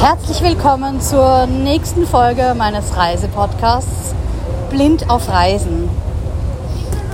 Herzlich 0.00 0.40
willkommen 0.44 1.00
zur 1.00 1.46
nächsten 1.46 2.06
Folge 2.06 2.54
meines 2.56 2.96
Reisepodcasts 2.96 4.14
Blind 4.70 5.10
auf 5.10 5.28
Reisen. 5.28 5.90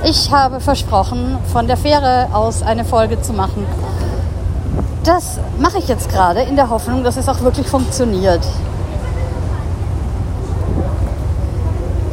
Ich 0.04 0.31
habe 0.31 0.61
versprochen, 0.61 1.39
von 1.51 1.67
der 1.67 1.79
Fähre 1.79 2.29
aus 2.35 2.62
eine 2.62 2.85
Folge 2.85 3.23
zu 3.23 3.33
machen. 3.33 3.67
Das 5.03 5.40
mache 5.58 5.79
ich 5.79 5.89
jetzt 5.89 6.11
gerade 6.11 6.43
in 6.43 6.57
der 6.57 6.69
Hoffnung, 6.69 7.04
dass 7.04 7.17
es 7.17 7.26
auch 7.26 7.40
wirklich 7.40 7.67
funktioniert. 7.67 8.47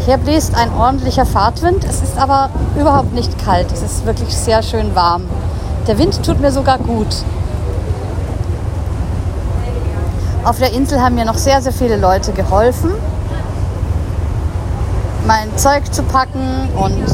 Hier 0.05 0.15
bläst 0.15 0.55
ein 0.55 0.73
ordentlicher 0.73 1.25
Fahrtwind, 1.25 1.83
es 1.83 2.01
ist 2.01 2.17
aber 2.17 2.49
überhaupt 2.79 3.11
nicht 3.13 3.37
kalt, 3.43 3.69
es 3.73 3.81
ist 3.81 4.05
wirklich 4.05 4.33
sehr 4.33 4.63
schön 4.63 4.95
warm. 4.95 5.23
Der 5.87 5.97
Wind 5.97 6.25
tut 6.25 6.39
mir 6.39 6.53
sogar 6.53 6.77
gut. 6.77 7.13
Auf 10.43 10.57
der 10.57 10.73
Insel 10.73 10.99
haben 10.99 11.13
mir 11.13 11.25
noch 11.25 11.37
sehr, 11.37 11.61
sehr 11.61 11.71
viele 11.71 11.97
Leute 11.97 12.31
geholfen, 12.31 12.91
mein 15.27 15.55
Zeug 15.55 15.93
zu 15.93 16.01
packen 16.01 16.67
und 16.75 17.05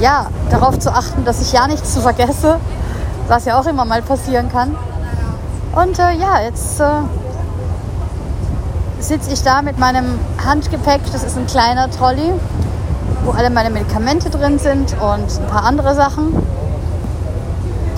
ja, 0.00 0.26
darauf 0.50 0.80
zu 0.80 0.92
achten, 0.92 1.24
dass 1.24 1.40
ich 1.40 1.52
ja 1.52 1.68
nichts 1.68 1.94
zu 1.94 2.00
vergesse, 2.00 2.58
was 3.28 3.44
ja 3.44 3.60
auch 3.60 3.66
immer 3.66 3.84
mal 3.84 4.02
passieren 4.02 4.50
kann. 4.50 4.74
Und 5.72 6.00
äh, 6.00 6.14
ja, 6.14 6.40
jetzt 6.42 6.80
äh, 6.80 6.84
sitze 8.98 9.32
ich 9.32 9.42
da 9.44 9.62
mit 9.62 9.78
meinem 9.78 10.18
Handgepäck. 10.44 11.00
Das 11.12 11.22
ist 11.22 11.38
ein 11.38 11.46
kleiner 11.46 11.88
Trolley, 11.90 12.32
wo 13.24 13.30
alle 13.30 13.50
meine 13.50 13.70
Medikamente 13.70 14.30
drin 14.30 14.58
sind 14.58 14.94
und 15.00 15.40
ein 15.40 15.46
paar 15.48 15.62
andere 15.62 15.94
Sachen 15.94 16.34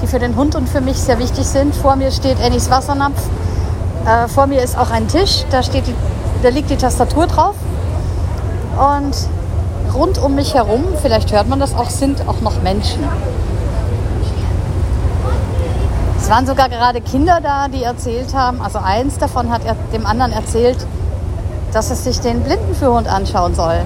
die 0.04 0.10
für 0.10 0.18
den 0.18 0.36
Hund 0.36 0.54
und 0.54 0.68
für 0.68 0.82
mich 0.82 0.98
sehr 0.98 1.18
wichtig 1.18 1.46
sind. 1.46 1.74
Vor 1.74 1.96
mir 1.96 2.10
steht 2.10 2.38
Annies 2.42 2.68
Wassernapf. 2.68 3.18
Äh, 4.06 4.28
vor 4.28 4.46
mir 4.46 4.62
ist 4.62 4.76
auch 4.76 4.90
ein 4.90 5.08
Tisch, 5.08 5.44
da, 5.50 5.62
steht 5.62 5.86
die, 5.86 5.94
da 6.42 6.50
liegt 6.50 6.68
die 6.68 6.76
Tastatur 6.76 7.26
drauf. 7.26 7.54
Und 8.76 9.94
rund 9.94 10.18
um 10.18 10.34
mich 10.34 10.52
herum, 10.52 10.84
vielleicht 11.00 11.32
hört 11.32 11.48
man 11.48 11.58
das 11.58 11.74
auch, 11.74 11.88
sind 11.88 12.28
auch 12.28 12.42
noch 12.42 12.60
Menschen. 12.62 13.02
Es 16.20 16.28
waren 16.28 16.46
sogar 16.46 16.68
gerade 16.68 17.00
Kinder 17.00 17.40
da, 17.42 17.68
die 17.68 17.82
erzählt 17.82 18.34
haben, 18.34 18.60
also 18.60 18.78
eins 18.78 19.16
davon 19.16 19.50
hat 19.50 19.64
er 19.64 19.74
dem 19.92 20.04
anderen 20.04 20.32
erzählt, 20.32 20.86
dass 21.72 21.90
es 21.90 22.04
sich 22.04 22.20
den 22.20 22.42
Blindenführhund 22.42 23.08
anschauen 23.08 23.54
soll. 23.54 23.80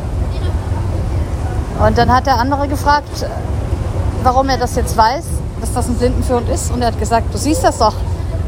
Und 1.86 1.97
dann 1.97 2.12
hat 2.12 2.27
der 2.27 2.38
andere 2.38 2.66
gefragt, 2.66 3.25
warum 4.25 4.48
er 4.48 4.58
das 4.58 4.75
jetzt 4.75 4.97
weiß 4.97 5.38
dass 5.61 5.73
das 5.73 5.89
ein 5.89 5.95
Blindenführhund 5.95 6.48
ist. 6.48 6.70
Und 6.70 6.83
er 6.83 6.89
hat 6.89 6.98
gesagt, 6.98 7.33
du 7.33 7.39
siehst 7.39 7.64
das 7.64 7.78
doch. 7.78 7.95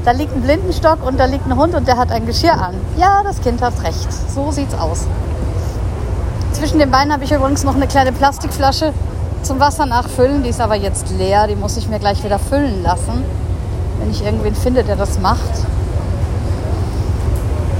Da 0.04 0.12
liegt 0.12 0.34
ein 0.34 0.42
Blindenstock 0.42 1.04
und 1.06 1.20
da 1.20 1.26
liegt 1.26 1.46
ein 1.46 1.56
Hund 1.56 1.74
und 1.74 1.86
der 1.86 1.96
hat 1.96 2.10
ein 2.10 2.26
Geschirr 2.26 2.54
an. 2.54 2.74
Ja, 2.96 3.22
das 3.22 3.40
Kind 3.40 3.60
hat 3.60 3.82
recht. 3.82 4.08
So 4.34 4.50
sieht's 4.50 4.74
aus. 4.74 5.06
Zwischen 6.52 6.78
den 6.78 6.90
Beinen 6.90 7.12
habe 7.12 7.24
ich 7.24 7.32
übrigens 7.32 7.64
noch 7.64 7.74
eine 7.74 7.86
kleine 7.86 8.12
Plastikflasche 8.12 8.92
zum 9.42 9.60
Wasser 9.60 9.86
nachfüllen. 9.86 10.42
Die 10.42 10.48
ist 10.48 10.60
aber 10.60 10.74
jetzt 10.74 11.10
leer. 11.10 11.46
Die 11.46 11.56
muss 11.56 11.76
ich 11.76 11.88
mir 11.88 11.98
gleich 11.98 12.24
wieder 12.24 12.38
füllen 12.38 12.82
lassen, 12.82 13.24
wenn 13.98 14.10
ich 14.10 14.24
irgendwen 14.24 14.54
finde, 14.54 14.84
der 14.84 14.96
das 14.96 15.18
macht. 15.20 15.66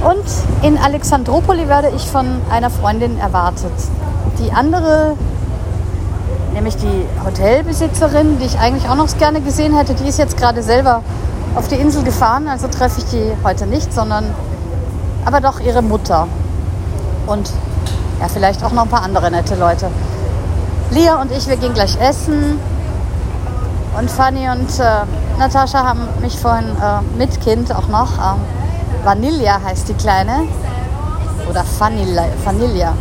Und 0.03 0.65
in 0.65 0.77
Alexandropoli 0.77 1.67
werde 1.67 1.91
ich 1.95 2.07
von 2.07 2.41
einer 2.49 2.71
Freundin 2.71 3.19
erwartet. 3.19 3.71
Die 4.39 4.51
andere 4.51 5.15
nämlich 6.53 6.75
die 6.77 7.05
Hotelbesitzerin, 7.23 8.39
die 8.39 8.45
ich 8.45 8.59
eigentlich 8.59 8.89
auch 8.89 8.95
noch 8.95 9.07
gerne 9.17 9.41
gesehen 9.41 9.75
hätte, 9.75 9.93
die 9.93 10.07
ist 10.07 10.19
jetzt 10.19 10.37
gerade 10.37 10.63
selber 10.63 11.01
auf 11.55 11.67
die 11.67 11.75
Insel 11.75 12.03
gefahren, 12.03 12.47
also 12.47 12.67
treffe 12.67 13.01
ich 13.01 13.05
die 13.05 13.31
heute 13.43 13.67
nicht, 13.67 13.93
sondern 13.93 14.25
aber 15.25 15.41
doch 15.41 15.59
ihre 15.59 15.81
Mutter 15.81 16.27
und 17.27 17.51
ja, 18.19 18.27
vielleicht 18.27 18.63
auch 18.63 18.71
noch 18.71 18.83
ein 18.83 18.89
paar 18.89 19.03
andere 19.03 19.31
nette 19.31 19.55
Leute. 19.55 19.89
Lia 20.91 21.21
und 21.21 21.31
ich, 21.31 21.47
wir 21.47 21.57
gehen 21.57 21.73
gleich 21.73 21.99
essen 21.99 22.59
und 23.97 24.09
Fanny 24.09 24.49
und 24.49 24.79
äh, 24.79 25.39
Natascha 25.39 25.83
haben 25.85 26.07
mich 26.21 26.37
vorhin 26.37 26.69
äh, 26.69 27.17
mit 27.17 27.41
Kind 27.41 27.73
auch 27.73 27.87
noch. 27.87 28.17
Äh, 28.17 29.05
Vanilla 29.05 29.59
heißt 29.63 29.89
die 29.89 29.93
Kleine 29.93 30.43
oder 31.49 31.63
Vanilla, 31.79 32.25
Vanilla. 32.43 32.93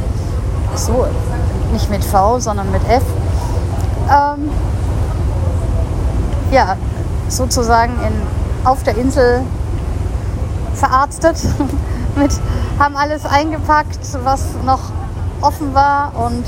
So, 0.74 1.06
nicht 1.72 1.90
mit 1.90 2.04
V, 2.04 2.38
sondern 2.38 2.70
mit 2.70 2.82
F 2.88 3.02
ähm, 4.10 4.50
ja, 6.50 6.76
sozusagen 7.28 7.92
in, 7.92 8.66
auf 8.66 8.82
der 8.82 8.96
Insel 8.96 9.42
verarztet. 10.74 11.36
mit, 12.16 12.32
haben 12.78 12.96
alles 12.96 13.24
eingepackt, 13.24 14.00
was 14.24 14.46
noch 14.64 14.80
offen 15.40 15.74
war 15.74 16.12
und 16.16 16.44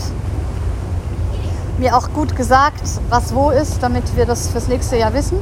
mir 1.79 1.97
auch 1.97 2.13
gut 2.13 2.37
gesagt, 2.37 2.83
was 3.09 3.35
wo 3.35 3.51
ist, 3.51 3.83
damit 3.83 4.17
wir 4.17 4.27
das 4.27 4.49
fürs 4.49 4.69
nächste 4.69 4.97
Jahr 4.97 5.15
wissen. 5.15 5.39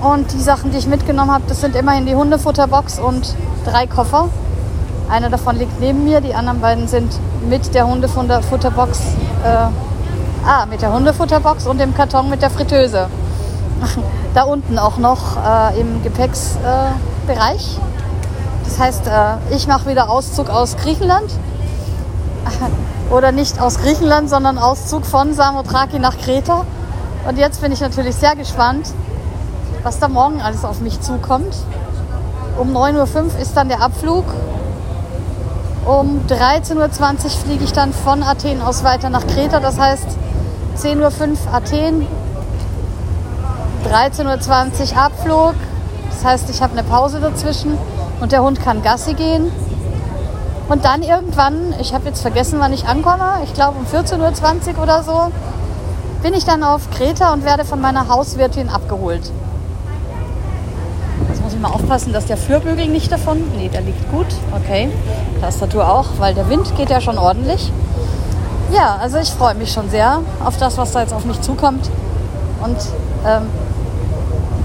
Und 0.00 0.32
die 0.32 0.40
Sachen, 0.40 0.70
die 0.70 0.78
ich 0.78 0.86
mitgenommen 0.86 1.32
habe, 1.32 1.44
das 1.48 1.60
sind 1.60 1.76
immerhin 1.76 2.06
die 2.06 2.14
Hundefutterbox 2.14 2.98
und 2.98 3.34
drei 3.64 3.86
Koffer. 3.86 4.28
Einer 5.08 5.30
davon 5.30 5.56
liegt 5.56 5.80
neben 5.80 6.04
mir, 6.04 6.20
die 6.20 6.34
anderen 6.34 6.60
beiden 6.60 6.88
sind 6.88 7.18
mit 7.48 7.74
der 7.74 7.86
Hundefutterbox 7.86 8.98
äh, 9.44 9.66
Ah, 10.46 10.66
mit 10.66 10.82
der 10.82 10.92
Hundefutterbox 10.92 11.66
und 11.66 11.78
dem 11.78 11.94
Karton 11.94 12.28
mit 12.28 12.42
der 12.42 12.50
Fritteuse. 12.50 13.08
Da 14.34 14.42
unten 14.42 14.78
auch 14.78 14.98
noch 14.98 15.36
äh, 15.36 15.80
im 15.80 16.02
Gepäcksbereich. 16.02 17.78
Das 18.64 18.78
heißt, 18.78 19.06
äh, 19.06 19.54
ich 19.54 19.66
mache 19.68 19.88
wieder 19.88 20.10
Auszug 20.10 20.50
aus 20.50 20.76
Griechenland. 20.76 21.30
Oder 23.10 23.32
nicht 23.32 23.58
aus 23.58 23.78
Griechenland, 23.78 24.28
sondern 24.28 24.58
Auszug 24.58 25.06
von 25.06 25.32
Samothraki 25.32 25.98
nach 25.98 26.18
Kreta. 26.18 26.66
Und 27.26 27.38
jetzt 27.38 27.62
bin 27.62 27.72
ich 27.72 27.80
natürlich 27.80 28.16
sehr 28.16 28.36
gespannt, 28.36 28.90
was 29.82 29.98
da 29.98 30.08
morgen 30.08 30.42
alles 30.42 30.64
auf 30.64 30.80
mich 30.80 31.00
zukommt. 31.00 31.54
Um 32.58 32.76
9.05 32.76 33.16
Uhr 33.16 33.38
ist 33.40 33.56
dann 33.56 33.68
der 33.68 33.80
Abflug. 33.80 34.24
Um 35.86 36.20
13.20 36.28 36.76
Uhr 36.76 37.30
fliege 37.30 37.64
ich 37.64 37.72
dann 37.72 37.94
von 37.94 38.22
Athen 38.22 38.60
aus 38.60 38.84
weiter 38.84 39.08
nach 39.08 39.26
Kreta. 39.26 39.60
Das 39.60 39.78
heißt, 39.78 40.06
10.05 40.76 41.00
Uhr 41.00 41.54
Athen, 41.54 42.06
13.20 43.90 44.92
Uhr 44.92 44.98
Abflug. 44.98 45.54
Das 46.10 46.24
heißt, 46.24 46.50
ich 46.50 46.62
habe 46.62 46.72
eine 46.72 46.82
Pause 46.82 47.20
dazwischen 47.20 47.78
und 48.20 48.32
der 48.32 48.42
Hund 48.42 48.60
kann 48.62 48.82
Gassi 48.82 49.14
gehen. 49.14 49.52
Und 50.68 50.84
dann 50.84 51.02
irgendwann, 51.02 51.74
ich 51.80 51.92
habe 51.92 52.06
jetzt 52.06 52.22
vergessen, 52.22 52.58
wann 52.58 52.72
ich 52.72 52.86
ankomme, 52.86 53.40
ich 53.44 53.52
glaube 53.52 53.78
um 53.78 53.86
14.20 53.86 54.76
Uhr 54.76 54.82
oder 54.82 55.02
so, 55.02 55.30
bin 56.22 56.32
ich 56.32 56.44
dann 56.44 56.62
auf 56.62 56.90
Kreta 56.90 57.34
und 57.34 57.44
werde 57.44 57.64
von 57.66 57.80
meiner 57.80 58.08
Hauswirtin 58.08 58.70
abgeholt. 58.70 59.30
Jetzt 61.28 61.42
muss 61.42 61.52
ich 61.52 61.60
mal 61.60 61.68
aufpassen, 61.68 62.14
dass 62.14 62.24
der 62.24 62.38
Führbügel 62.38 62.88
nicht 62.88 63.12
davon. 63.12 63.42
Nee, 63.56 63.68
der 63.68 63.82
liegt 63.82 64.10
gut. 64.10 64.26
Okay. 64.56 64.88
Tastatur 65.42 65.86
auch, 65.86 66.06
weil 66.18 66.34
der 66.34 66.48
Wind 66.48 66.74
geht 66.76 66.88
ja 66.88 67.02
schon 67.02 67.18
ordentlich. 67.18 67.70
Ja, 68.74 68.96
also 69.00 69.18
ich 69.18 69.30
freue 69.30 69.54
mich 69.54 69.72
schon 69.72 69.88
sehr 69.88 70.20
auf 70.44 70.56
das, 70.56 70.76
was 70.78 70.90
da 70.90 71.00
jetzt 71.00 71.14
auf 71.14 71.24
mich 71.24 71.40
zukommt. 71.42 71.88
Und 72.60 72.76
ähm, 73.24 73.46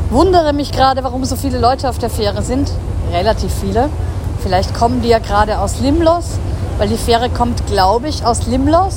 wundere 0.10 0.52
mich 0.52 0.72
gerade, 0.72 1.04
warum 1.04 1.24
so 1.26 1.36
viele 1.36 1.60
Leute 1.60 1.88
auf 1.88 2.00
der 2.00 2.10
Fähre 2.10 2.42
sind. 2.42 2.72
Relativ 3.12 3.54
viele. 3.54 3.88
Vielleicht 4.42 4.74
kommen 4.74 5.04
die 5.04 5.10
ja 5.10 5.20
gerade 5.20 5.60
aus 5.60 5.80
Limlos, 5.80 6.40
weil 6.80 6.88
die 6.88 6.98
Fähre 6.98 7.30
kommt, 7.30 7.68
glaube 7.68 8.08
ich, 8.08 8.26
aus 8.26 8.48
Limlos, 8.48 8.96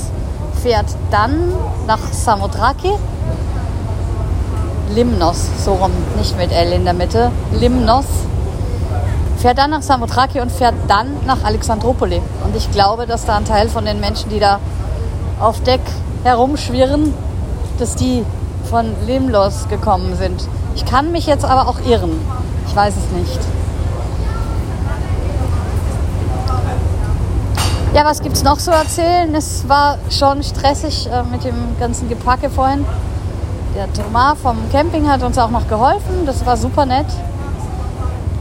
fährt 0.62 0.86
dann 1.10 1.52
nach 1.86 2.00
Samothraki. 2.10 2.92
Limnos, 4.94 5.46
so 5.62 5.74
rum, 5.74 5.90
nicht 6.16 6.38
mit 6.38 6.52
L 6.52 6.72
in 6.72 6.84
der 6.84 6.94
Mitte. 6.94 7.30
Limnos. 7.52 8.06
Fährt 9.36 9.58
dann 9.58 9.70
nach 9.70 9.82
Samothraki 9.82 10.40
und 10.40 10.50
fährt 10.50 10.74
dann 10.88 11.16
nach 11.26 11.44
Alexandropoli. 11.44 12.22
Und 12.44 12.56
ich 12.56 12.70
glaube, 12.70 13.06
dass 13.06 13.26
da 13.26 13.36
ein 13.36 13.44
Teil 13.44 13.68
von 13.68 13.84
den 13.84 14.00
Menschen, 14.00 14.30
die 14.30 14.38
da 14.38 14.58
auf 15.42 15.60
Deck 15.62 15.80
herumschwirren, 16.24 17.12
dass 17.78 17.96
die 17.96 18.24
von 18.70 18.86
Limlos 19.06 19.68
gekommen 19.68 20.16
sind. 20.16 20.48
Ich 20.74 20.84
kann 20.84 21.12
mich 21.12 21.26
jetzt 21.26 21.44
aber 21.44 21.68
auch 21.68 21.80
irren. 21.84 22.12
Ich 22.66 22.76
weiß 22.76 22.94
es 22.96 23.18
nicht. 23.18 23.40
Ja, 27.94 28.06
was 28.06 28.22
gibt 28.22 28.36
es 28.36 28.42
noch 28.42 28.56
zu 28.56 28.70
erzählen? 28.70 29.34
Es 29.34 29.68
war 29.68 29.98
schon 30.08 30.42
stressig 30.42 31.10
äh, 31.12 31.24
mit 31.24 31.44
dem 31.44 31.76
ganzen 31.78 32.08
Gepacke 32.08 32.48
vorhin. 32.48 32.86
Der 33.74 33.92
Thomas 33.92 34.38
vom 34.40 34.56
Camping 34.70 35.10
hat 35.10 35.22
uns 35.22 35.36
auch 35.36 35.50
noch 35.50 35.68
geholfen. 35.68 36.24
Das 36.24 36.46
war 36.46 36.56
super 36.56 36.86
nett. 36.86 37.06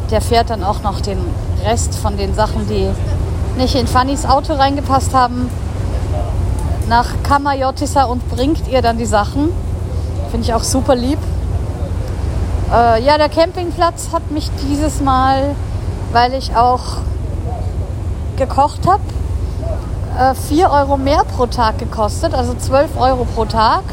Der 0.10 0.22
fährt 0.22 0.50
dann 0.50 0.64
auch 0.64 0.84
noch 0.84 1.02
den 1.02 1.18
Rest 1.66 1.96
von 1.96 2.16
den 2.16 2.34
Sachen, 2.34 2.68
die 2.70 2.90
nicht 3.58 3.76
in 3.76 3.88
Fannys 3.88 4.26
Auto 4.26 4.54
reingepasst 4.54 5.14
haben, 5.14 5.50
nach 6.92 7.24
Kamajotissa 7.24 8.04
und 8.04 8.30
bringt 8.30 8.68
ihr 8.68 8.82
dann 8.82 8.98
die 8.98 9.06
Sachen. 9.06 9.54
Finde 10.30 10.46
ich 10.46 10.54
auch 10.54 10.64
super 10.64 10.94
lieb. 10.94 11.20
Äh, 12.70 13.02
ja, 13.02 13.18
der 13.18 13.30
Campingplatz 13.30 14.10
hat 14.12 14.30
mich 14.30 14.52
dieses 14.68 15.00
Mal, 15.00 15.56
weil 16.12 16.34
ich 16.34 16.54
auch 16.54 16.98
gekocht 18.36 18.82
habe, 18.88 19.02
äh, 20.20 20.36
4 20.36 20.70
Euro 20.70 20.98
mehr 20.98 21.24
pro 21.24 21.46
Tag 21.46 21.78
gekostet, 21.78 22.34
also 22.34 22.56
12 22.56 23.00
Euro 23.00 23.24
pro 23.24 23.46
Tag, 23.46 23.84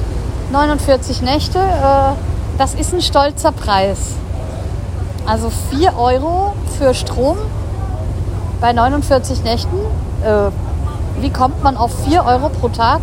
49 0.50 1.22
Nächte. 1.22 1.60
Äh, 1.60 2.14
das 2.58 2.74
ist 2.74 2.92
ein 2.92 3.00
stolzer 3.00 3.52
Preis. 3.52 3.98
Also 5.24 5.52
4 5.70 5.96
Euro 5.96 6.54
für 6.76 6.94
Strom 6.94 7.36
bei 8.60 8.72
49 8.72 9.44
Nächten. 9.44 9.76
Wie 11.20 11.30
kommt 11.30 11.62
man 11.62 11.76
auf 11.76 11.90
4 12.04 12.24
Euro 12.24 12.48
pro 12.48 12.68
Tag 12.68 13.00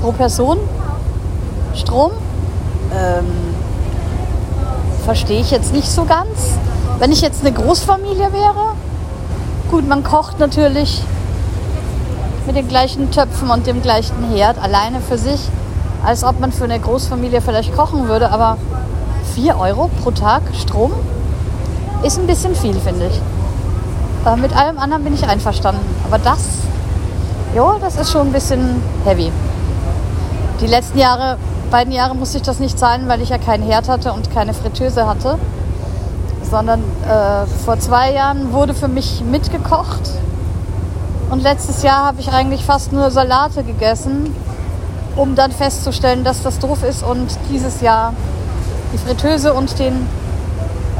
pro 0.00 0.12
Person 0.12 0.58
Strom? 1.74 2.12
Ähm, 2.92 3.54
Verstehe 5.04 5.40
ich 5.40 5.50
jetzt 5.50 5.74
nicht 5.74 5.90
so 5.90 6.04
ganz. 6.04 6.58
Wenn 6.98 7.12
ich 7.12 7.20
jetzt 7.20 7.44
eine 7.44 7.52
Großfamilie 7.52 8.32
wäre, 8.32 8.74
gut, 9.70 9.86
man 9.86 10.02
kocht 10.02 10.38
natürlich 10.38 11.02
mit 12.46 12.56
den 12.56 12.68
gleichen 12.68 13.10
Töpfen 13.10 13.50
und 13.50 13.66
dem 13.66 13.82
gleichen 13.82 14.30
Herd 14.34 14.56
alleine 14.62 15.00
für 15.00 15.18
sich, 15.18 15.40
als 16.04 16.24
ob 16.24 16.40
man 16.40 16.52
für 16.52 16.64
eine 16.64 16.80
Großfamilie 16.80 17.42
vielleicht 17.42 17.76
kochen 17.76 18.08
würde, 18.08 18.30
aber 18.30 18.56
4 19.34 19.58
Euro 19.58 19.90
pro 20.02 20.10
Tag 20.10 20.42
Strom 20.58 20.92
ist 22.02 22.18
ein 22.18 22.26
bisschen 22.26 22.54
viel, 22.54 22.74
finde 22.74 23.08
ich. 23.08 23.20
Äh, 24.26 24.36
mit 24.36 24.56
allem 24.56 24.78
anderen 24.78 25.04
bin 25.04 25.12
ich 25.12 25.26
einverstanden. 25.26 25.84
Aber 26.06 26.18
das, 26.18 26.40
ja, 27.54 27.76
das 27.80 27.96
ist 27.96 28.10
schon 28.10 28.28
ein 28.28 28.32
bisschen 28.32 28.82
heavy. 29.04 29.30
Die 30.60 30.66
letzten 30.66 30.98
Jahre, 30.98 31.38
beiden 31.70 31.92
Jahre 31.92 32.14
musste 32.14 32.38
ich 32.38 32.42
das 32.42 32.58
nicht 32.58 32.78
zahlen, 32.78 33.08
weil 33.08 33.20
ich 33.22 33.28
ja 33.28 33.38
keinen 33.38 33.62
Herd 33.62 33.88
hatte 33.88 34.12
und 34.12 34.32
keine 34.32 34.54
Fritteuse 34.54 35.06
hatte. 35.06 35.38
Sondern 36.50 36.80
äh, 36.80 37.46
vor 37.64 37.78
zwei 37.78 38.12
Jahren 38.12 38.52
wurde 38.52 38.74
für 38.74 38.88
mich 38.88 39.22
mitgekocht. 39.24 40.10
Und 41.30 41.42
letztes 41.42 41.82
Jahr 41.82 42.06
habe 42.06 42.20
ich 42.20 42.32
eigentlich 42.32 42.64
fast 42.64 42.92
nur 42.92 43.10
Salate 43.10 43.62
gegessen, 43.64 44.34
um 45.16 45.34
dann 45.34 45.52
festzustellen, 45.52 46.22
dass 46.24 46.42
das 46.42 46.58
doof 46.58 46.82
ist. 46.82 47.02
Und 47.02 47.28
dieses 47.50 47.80
Jahr 47.80 48.14
die 48.92 48.98
Fritteuse 48.98 49.52
und 49.54 49.78
den, 49.78 50.06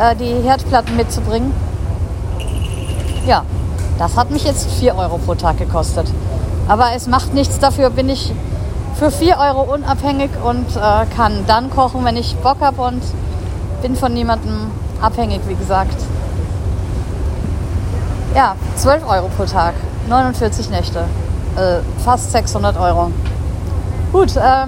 äh, 0.01 0.17
die 0.17 0.43
Herdplatten 0.47 0.97
mitzubringen. 0.97 1.53
Ja, 3.27 3.45
das 3.99 4.17
hat 4.17 4.31
mich 4.31 4.45
jetzt 4.45 4.71
4 4.71 4.97
Euro 4.97 5.19
pro 5.19 5.35
Tag 5.35 5.59
gekostet. 5.59 6.07
Aber 6.69 6.93
es 6.95 7.07
macht 7.07 7.35
nichts, 7.35 7.59
dafür 7.59 7.91
bin 7.91 8.09
ich 8.09 8.33
für 8.95 9.11
4 9.11 9.39
Euro 9.39 9.75
unabhängig 9.75 10.31
und 10.43 10.67
äh, 10.77 11.07
kann 11.15 11.45
dann 11.47 11.69
kochen, 11.71 12.05
wenn 12.05 12.17
ich 12.17 12.37
Bock 12.37 12.59
habe 12.61 12.81
und 12.83 13.03
bin 13.83 13.97
von 13.97 14.15
niemandem 14.15 14.71
abhängig, 15.01 15.41
wie 15.47 15.57
gesagt. 15.57 15.97
Ja, 18.35 18.57
12 18.77 19.07
Euro 19.09 19.29
pro 19.37 19.45
Tag, 19.45 19.75
49 20.09 20.71
Nächte, 20.71 21.01
äh, 21.57 21.81
fast 22.03 22.33
600 22.33 22.79
Euro. 22.79 23.11
Gut, 24.13 24.37
äh, 24.37 24.67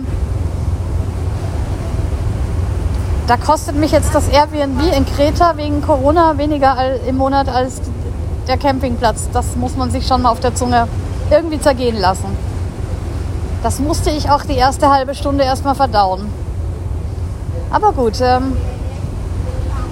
da 3.27 3.37
kostet 3.37 3.77
mich 3.77 3.91
jetzt 3.91 4.15
das 4.15 4.29
Airbnb 4.29 4.81
in 4.95 5.07
Kreta 5.07 5.57
wegen 5.57 5.83
Corona 5.83 6.37
weniger 6.37 6.77
im 7.09 7.17
Monat 7.17 7.49
als 7.49 7.81
der 8.47 8.57
Campingplatz. 8.57 9.29
Das 9.33 9.57
muss 9.57 9.77
man 9.77 9.91
sich 9.91 10.07
schon 10.07 10.23
mal 10.23 10.31
auf 10.31 10.41
der 10.41 10.55
Zunge 10.55 10.87
irgendwie 11.31 11.61
zergehen 11.61 11.99
lassen. 11.99 12.37
Das 13.63 13.81
musste 13.81 14.11
ich 14.11 14.31
auch 14.31 14.43
die 14.43 14.57
erste 14.57 14.91
halbe 14.91 15.15
Stunde 15.15 15.45
erstmal 15.45 15.75
verdauen. 15.75 16.33
Aber 17.71 17.93
gut, 17.93 18.21
ähm, 18.21 18.57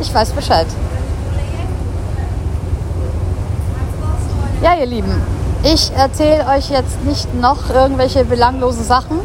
ich 0.00 0.14
weiß 0.14 0.30
Bescheid. 0.30 0.66
Ja, 4.62 4.74
ihr 4.74 4.86
Lieben, 4.86 5.20
ich 5.62 5.92
erzähle 5.96 6.46
euch 6.46 6.70
jetzt 6.70 7.04
nicht 7.04 7.34
noch 7.34 7.70
irgendwelche 7.70 8.24
belanglosen 8.24 8.84
Sachen 8.84 9.18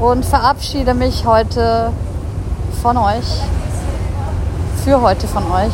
und 0.00 0.24
verabschiede 0.24 0.94
mich 0.94 1.24
heute 1.26 1.92
von 2.82 2.96
euch, 2.96 3.40
für 4.84 5.00
heute 5.00 5.28
von 5.28 5.44
euch. 5.52 5.72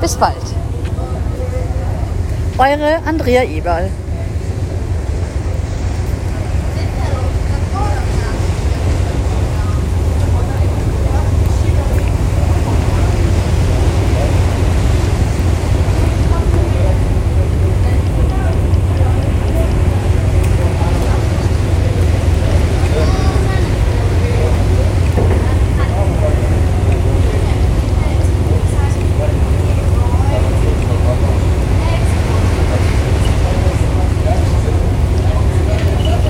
Bis 0.00 0.14
bald. 0.16 0.36
Eure 2.58 3.00
Andrea 3.06 3.44
Eberl. 3.44 4.07